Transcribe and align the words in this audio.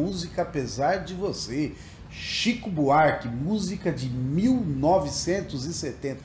música 0.00 0.42
apesar 0.42 1.04
de 1.04 1.14
você. 1.14 1.72
Chico 2.10 2.68
Buarque, 2.70 3.28
música 3.28 3.92
de 3.92 4.08
1970. 4.08 6.18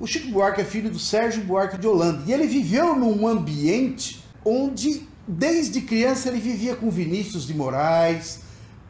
O 0.00 0.06
Chico 0.06 0.30
Buarque 0.30 0.62
é 0.62 0.64
filho 0.64 0.90
do 0.90 0.98
Sérgio 0.98 1.44
Buarque 1.44 1.78
de 1.78 1.86
Holanda 1.86 2.24
e 2.26 2.32
ele 2.32 2.46
viveu 2.46 2.96
num 2.96 3.26
ambiente 3.26 4.24
onde, 4.44 5.06
desde 5.28 5.82
criança, 5.82 6.28
ele 6.28 6.40
vivia 6.40 6.74
com 6.74 6.90
Vinícius 6.90 7.46
de 7.46 7.54
Moraes, 7.54 8.40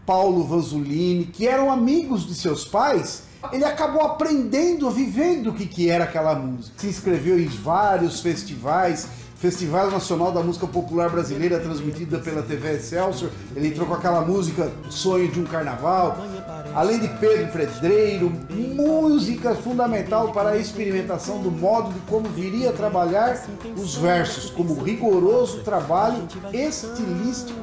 Paulo 0.07 0.45
Vanzolini, 0.45 1.27
que 1.27 1.46
eram 1.46 1.71
amigos 1.71 2.27
de 2.27 2.34
seus 2.34 2.64
pais. 2.64 3.25
Ele 3.52 3.64
acabou 3.64 4.00
aprendendo, 4.02 4.91
vivendo 4.91 5.50
o 5.50 5.55
que, 5.55 5.66
que 5.66 5.91
era 5.91 6.05
aquela 6.05 6.34
música. 6.34 6.75
Se 6.79 6.87
inscreveu 6.87 7.39
em 7.39 7.46
vários 7.46 8.21
festivais, 8.21 9.07
Festival 9.41 9.91
Nacional 9.91 10.30
da 10.32 10.43
Música 10.43 10.66
Popular 10.66 11.09
Brasileira, 11.09 11.59
transmitida 11.59 12.18
pela 12.18 12.43
TV 12.43 12.75
Excelsior. 12.75 13.30
Ele 13.57 13.68
entrou 13.68 13.86
com 13.89 13.95
aquela 13.95 14.20
música 14.20 14.70
Sonho 14.90 15.29
de 15.29 15.40
um 15.40 15.45
Carnaval. 15.45 16.18
Além 16.75 16.98
de 16.98 17.08
Pedro 17.08 17.50
Pedreiro, 17.50 18.31
música 18.50 19.54
fundamental 19.54 20.31
para 20.31 20.50
a 20.50 20.57
experimentação 20.58 21.40
do 21.40 21.50
modo 21.50 21.90
de 21.90 22.00
como 22.00 22.29
viria 22.29 22.68
a 22.68 22.72
trabalhar 22.75 23.43
os 23.79 23.95
versos, 23.95 24.50
como 24.50 24.75
rigoroso 24.75 25.61
trabalho 25.61 26.29
estilístico, 26.53 27.59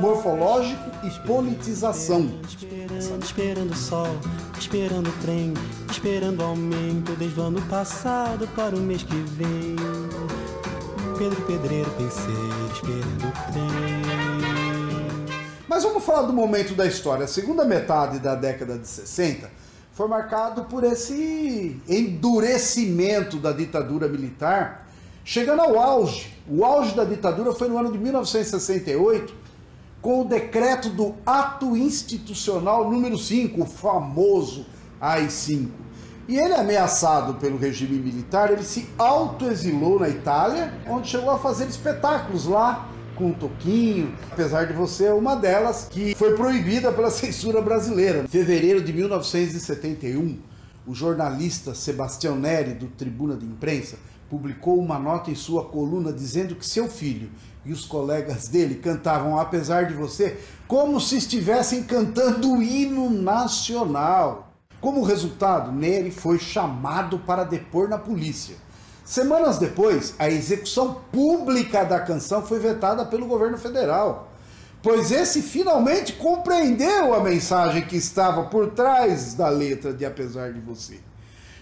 morfológico 0.00 0.82
e 1.04 1.10
politização. 1.28 2.28
Esperando, 2.48 3.22
esperando 3.22 3.70
o 3.70 3.76
sol, 3.76 4.16
esperando 4.58 5.08
o 5.08 5.12
trem, 5.22 5.54
esperando 5.88 6.40
o 6.40 6.44
aumento 6.44 7.12
desde 7.12 7.38
o 7.38 7.44
ano 7.44 7.62
passado 7.62 8.48
para 8.56 8.74
o 8.74 8.80
mês 8.80 9.04
que 9.04 9.14
vem. 9.14 9.76
Pedro 11.20 11.42
Pedreiro 11.42 11.90
pensei, 11.98 12.32
esperando 12.72 13.28
o 13.28 13.52
trem. 13.52 13.68
Mas 15.68 15.82
vamos 15.82 16.02
falar 16.02 16.22
do 16.22 16.32
momento 16.32 16.74
da 16.74 16.86
história. 16.86 17.26
A 17.26 17.28
segunda 17.28 17.62
metade 17.62 18.18
da 18.18 18.34
década 18.34 18.78
de 18.78 18.88
60 18.88 19.50
foi 19.92 20.08
marcado 20.08 20.64
por 20.64 20.82
esse 20.82 21.78
endurecimento 21.86 23.36
da 23.36 23.52
ditadura 23.52 24.08
militar, 24.08 24.88
chegando 25.22 25.60
ao 25.60 25.78
auge. 25.78 26.32
O 26.48 26.64
auge 26.64 26.96
da 26.96 27.04
ditadura 27.04 27.52
foi 27.52 27.68
no 27.68 27.76
ano 27.76 27.92
de 27.92 27.98
1968, 27.98 29.34
com 30.00 30.22
o 30.22 30.24
decreto 30.24 30.88
do 30.88 31.16
Ato 31.26 31.76
Institucional 31.76 32.90
número 32.90 33.18
5, 33.18 33.60
o 33.60 33.66
famoso 33.66 34.64
AI-5. 34.98 35.68
E 36.30 36.38
ele, 36.38 36.54
ameaçado 36.54 37.34
pelo 37.40 37.58
regime 37.58 37.98
militar, 37.98 38.52
ele 38.52 38.62
se 38.62 38.88
autoexilou 38.96 39.98
na 39.98 40.08
Itália, 40.08 40.72
onde 40.86 41.08
chegou 41.08 41.28
a 41.28 41.40
fazer 41.40 41.66
espetáculos 41.66 42.46
lá 42.46 42.88
com 43.16 43.30
um 43.30 43.32
toquinho, 43.32 44.14
apesar 44.30 44.64
de 44.68 44.72
você 44.72 45.06
é 45.06 45.12
uma 45.12 45.34
delas 45.34 45.88
que 45.90 46.14
foi 46.14 46.36
proibida 46.36 46.92
pela 46.92 47.10
censura 47.10 47.60
brasileira. 47.60 48.20
Em 48.20 48.28
fevereiro 48.28 48.80
de 48.80 48.92
1971, 48.92 50.38
o 50.86 50.94
jornalista 50.94 51.74
Sebastião 51.74 52.36
Neri, 52.36 52.74
do 52.74 52.86
Tribuna 52.86 53.34
de 53.34 53.44
Imprensa, 53.44 53.96
publicou 54.30 54.78
uma 54.78 55.00
nota 55.00 55.32
em 55.32 55.34
sua 55.34 55.64
coluna 55.64 56.12
dizendo 56.12 56.54
que 56.54 56.64
seu 56.64 56.86
filho 56.86 57.28
e 57.66 57.72
os 57.72 57.84
colegas 57.84 58.46
dele 58.46 58.76
cantavam 58.76 59.36
Apesar 59.36 59.86
de 59.86 59.94
Você 59.94 60.38
como 60.68 61.00
se 61.00 61.16
estivessem 61.16 61.82
cantando 61.82 62.52
o 62.52 62.62
hino 62.62 63.10
nacional. 63.10 64.49
Como 64.80 65.02
resultado, 65.02 65.70
Neri 65.70 66.10
foi 66.10 66.38
chamado 66.38 67.18
para 67.18 67.44
depor 67.44 67.88
na 67.88 67.98
polícia. 67.98 68.56
Semanas 69.04 69.58
depois, 69.58 70.14
a 70.18 70.30
execução 70.30 71.00
pública 71.12 71.84
da 71.84 72.00
canção 72.00 72.46
foi 72.46 72.58
vetada 72.58 73.04
pelo 73.04 73.26
governo 73.26 73.58
federal, 73.58 74.32
pois 74.82 75.10
esse 75.10 75.42
finalmente 75.42 76.14
compreendeu 76.14 77.12
a 77.12 77.22
mensagem 77.22 77.82
que 77.82 77.96
estava 77.96 78.44
por 78.44 78.70
trás 78.70 79.34
da 79.34 79.48
letra 79.48 79.92
de 79.92 80.06
Apesar 80.06 80.52
de 80.52 80.60
Você. 80.60 81.00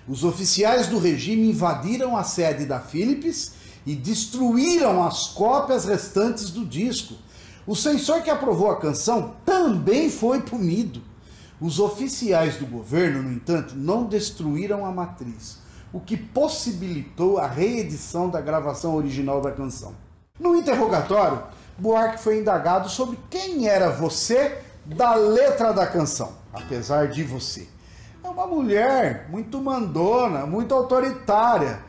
Os 0.06 0.24
oficiais 0.24 0.86
do 0.86 0.98
regime 0.98 1.50
invadiram 1.50 2.16
a 2.16 2.22
sede 2.22 2.64
da 2.64 2.78
Philips 2.78 3.52
e 3.84 3.94
destruíram 3.94 5.02
as 5.02 5.28
cópias 5.28 5.86
restantes 5.86 6.50
do 6.50 6.64
disco. 6.64 7.14
O 7.66 7.74
censor 7.74 8.22
que 8.22 8.30
aprovou 8.30 8.70
a 8.70 8.78
canção 8.78 9.34
também 9.44 10.08
foi 10.08 10.40
punido. 10.40 11.02
Os 11.60 11.80
oficiais 11.80 12.56
do 12.56 12.66
governo, 12.66 13.22
no 13.22 13.32
entanto, 13.32 13.74
não 13.74 14.04
destruíram 14.04 14.86
a 14.86 14.92
matriz, 14.92 15.58
o 15.92 15.98
que 15.98 16.16
possibilitou 16.16 17.38
a 17.38 17.46
reedição 17.48 18.30
da 18.30 18.40
gravação 18.40 18.94
original 18.94 19.40
da 19.40 19.50
canção. 19.50 19.94
No 20.38 20.54
interrogatório, 20.54 21.42
Buarque 21.76 22.22
foi 22.22 22.38
indagado 22.38 22.88
sobre 22.88 23.18
quem 23.28 23.68
era 23.68 23.90
você 23.90 24.58
da 24.84 25.14
letra 25.14 25.72
da 25.72 25.86
canção, 25.86 26.32
apesar 26.52 27.08
de 27.08 27.24
você. 27.24 27.66
É 28.22 28.28
uma 28.28 28.46
mulher 28.46 29.26
muito 29.28 29.60
mandona, 29.60 30.46
muito 30.46 30.72
autoritária. 30.74 31.80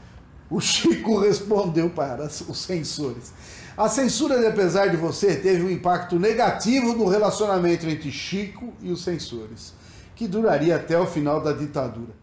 O 0.49 0.59
Chico 0.59 1.19
respondeu 1.21 1.89
para 1.89 2.25
os 2.25 2.57
censores. 2.57 3.33
A 3.77 3.87
censura 3.87 4.39
de 4.39 4.45
Apesar 4.45 4.87
de 4.87 4.97
Você 4.97 5.35
teve 5.35 5.63
um 5.63 5.69
impacto 5.69 6.19
negativo 6.19 6.93
no 6.93 7.07
relacionamento 7.07 7.87
entre 7.87 8.11
Chico 8.11 8.73
e 8.81 8.91
os 8.91 9.03
censores, 9.03 9.73
que 10.15 10.27
duraria 10.27 10.75
até 10.75 10.99
o 10.99 11.05
final 11.05 11.41
da 11.41 11.53
ditadura. 11.53 12.19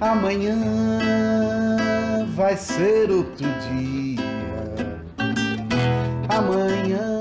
Amanhã 0.00 0.98
vai 2.36 2.56
ser 2.58 3.10
outro 3.10 3.46
dia. 3.70 4.24
Amanhã 6.28 7.20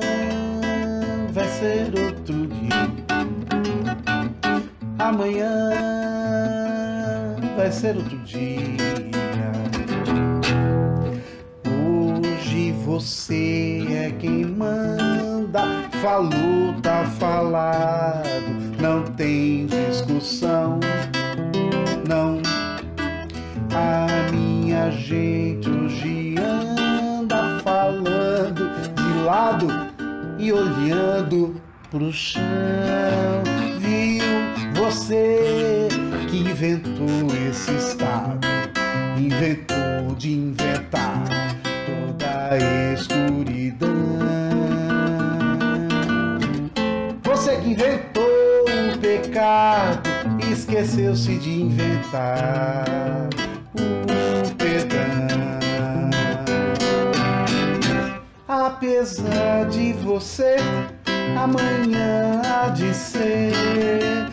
vai 1.32 1.48
ser 1.48 1.94
outro 1.98 2.48
dia. 2.48 2.92
Amanhã 5.00 6.13
vai 7.64 7.72
ser 7.72 7.96
outro 7.96 8.18
dia. 8.20 8.94
Você 12.86 13.88
é 13.90 14.12
quem 14.20 14.46
manda, 14.46 15.64
falou, 16.00 16.76
tá 16.84 17.04
falado, 17.18 18.22
não 18.80 19.04
tem 19.04 19.66
discussão, 19.66 20.80
não. 22.08 22.40
A 23.74 24.32
minha 24.32 24.92
gente 24.92 25.68
hoje 25.68 26.36
anda 26.38 27.60
falando 27.64 28.70
de 28.94 29.24
lado 29.26 29.68
e 30.38 30.54
olhando 30.54 31.60
pro 31.90 32.14
chão. 32.14 32.44
Viu 33.80 34.24
você 34.76 35.73
inventou 36.64 37.28
esse 37.50 37.76
estado, 37.76 38.48
inventou 39.18 40.16
de 40.16 40.32
inventar 40.32 41.24
escuridão. 42.94 43.90
Você 47.24 47.58
que 47.58 47.72
inventou 47.72 48.24
o 48.24 48.98
pecado, 49.00 50.10
esqueceu-se 50.50 51.38
de 51.38 51.64
inventar 51.64 53.28
o 53.74 54.56
perdão. 54.56 55.04
Apesar 58.48 59.66
de 59.70 59.92
você, 59.94 60.56
amanhã 61.38 62.42
há 62.46 62.70
de 62.70 62.94
ser 62.94 64.33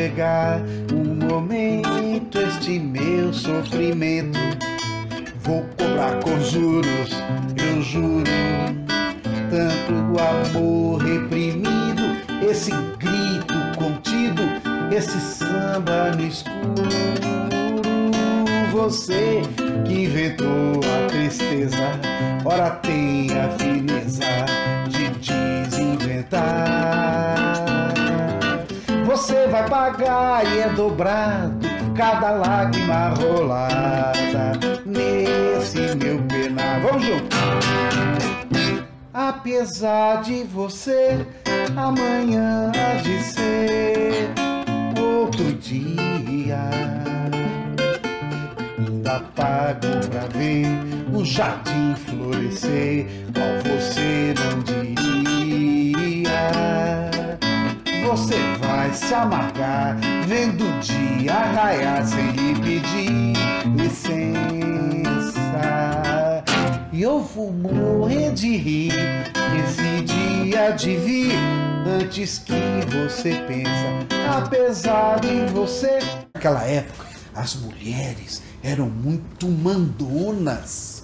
Chegar 0.00 0.62
momento 1.28 2.38
este 2.38 2.78
meu 2.78 3.34
sofrimento. 3.34 4.38
Vou 5.42 5.62
cobrar 5.76 6.18
com 6.20 6.40
juros, 6.40 7.10
eu 7.58 7.82
juro. 7.82 8.24
Tanto 9.50 10.18
amor 10.18 11.02
reprimido, 11.02 12.16
esse 12.48 12.70
grito 12.98 13.54
contido, 13.76 14.40
esse 14.90 15.20
samba 15.20 16.12
no 16.16 16.26
escuro. 16.26 16.88
você 18.72 19.42
que 19.84 20.04
inventou 20.04 20.80
a 20.80 21.10
tristeza. 21.10 21.76
Ora 22.46 22.70
tem 22.70 23.28
a 23.38 23.50
fineza 23.50 24.46
de 24.88 25.10
desinventar. 25.10 25.39
E 29.98 30.58
é 30.60 30.68
dobrado 30.70 31.68
cada 31.96 32.30
lágrima 32.30 33.08
rolada 33.08 34.52
nesse 34.86 35.94
meu 35.96 36.22
penar. 36.22 36.80
Vamos 36.80 37.04
junto! 37.04 37.36
Apesar 39.12 40.22
de 40.22 40.44
você, 40.44 41.26
amanhã 41.76 42.70
há 42.74 43.02
de 43.02 43.20
ser 43.22 44.30
outro 44.98 45.52
dia. 45.54 46.70
Ainda 48.78 49.20
pago 49.34 50.08
pra 50.08 50.26
ver 50.38 50.66
o 51.12 51.24
jardim 51.24 51.94
florescer, 51.96 53.06
qual 53.34 53.58
você 53.64 54.34
não 54.38 54.62
diria. 54.62 55.90
Você 58.06 58.36
vai 58.58 58.92
se 58.92 59.14
amargar, 59.14 59.96
vendo 60.26 60.64
o 60.64 60.80
dia 60.80 61.32
raiar 61.32 62.04
sem 62.06 62.30
lhe 62.32 62.54
pedir 62.60 63.32
licença. 63.76 65.30
E 66.92 67.02
eu 67.02 67.20
vou 67.20 67.52
morrer 67.52 68.32
de 68.32 68.56
rir 68.56 68.92
esse 69.64 70.02
dia 70.02 70.70
de 70.72 70.96
vir 70.96 71.32
antes 71.86 72.38
que 72.38 72.52
você 72.90 73.34
pensa, 73.46 74.06
apesar 74.36 75.20
de 75.20 75.46
você. 75.52 75.98
Naquela 76.34 76.64
época, 76.64 77.06
as 77.34 77.54
mulheres 77.56 78.42
eram 78.62 78.86
muito 78.86 79.48
mandonas. 79.48 80.99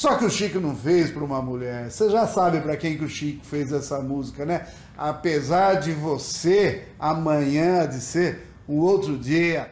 Só 0.00 0.16
que 0.16 0.24
o 0.24 0.30
Chico 0.30 0.58
não 0.58 0.74
fez 0.74 1.10
para 1.10 1.22
uma 1.22 1.42
mulher. 1.42 1.90
Você 1.90 2.08
já 2.08 2.26
sabe 2.26 2.58
para 2.62 2.74
quem 2.74 2.96
que 2.96 3.04
o 3.04 3.08
Chico 3.08 3.44
fez 3.44 3.70
essa 3.70 4.00
música, 4.00 4.46
né? 4.46 4.66
Apesar 4.96 5.74
de 5.74 5.92
você, 5.92 6.86
amanhã 6.98 7.86
de 7.86 8.00
ser 8.00 8.46
um 8.66 8.78
outro 8.78 9.18
dia. 9.18 9.70